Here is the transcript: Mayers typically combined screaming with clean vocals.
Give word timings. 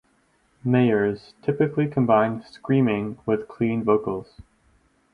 Mayers 0.65 1.33
typically 1.43 1.87
combined 1.87 2.43
screaming 2.45 3.19
with 3.27 3.47
clean 3.47 3.83
vocals. 3.83 4.41